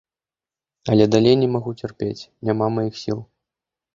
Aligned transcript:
Але 0.93 1.05
далей 1.15 1.35
не 1.41 1.49
магу 1.57 1.71
цярпець, 1.83 2.27
няма 2.49 2.65
маіх 2.79 2.97
сіл. 3.03 3.21